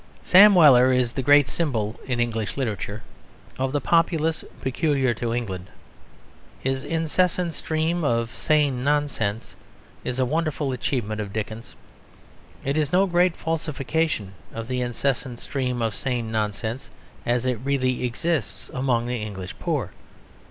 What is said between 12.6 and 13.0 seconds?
but it is